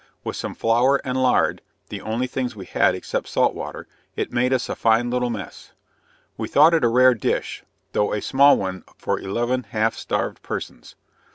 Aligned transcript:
With 0.23 0.35
some 0.35 0.55
flour 0.55 0.99
and 1.05 1.21
lard, 1.21 1.61
(the 1.89 2.01
only 2.01 2.25
things 2.25 2.55
we 2.55 2.65
had 2.65 2.95
except 2.95 3.27
salt 3.27 3.53
water,) 3.53 3.87
it 4.15 4.33
made 4.33 4.51
us 4.51 4.67
a 4.67 4.75
fine 4.75 5.11
little 5.11 5.29
mess. 5.29 5.73
We 6.37 6.47
thought 6.47 6.73
it 6.73 6.83
a 6.83 6.87
rare 6.87 7.13
dish, 7.13 7.63
though 7.91 8.11
a 8.11 8.19
small 8.19 8.57
one 8.57 8.83
for 8.97 9.19
eleven 9.19 9.61
half 9.61 9.93
starved 9.93 10.41
persons. 10.41 10.95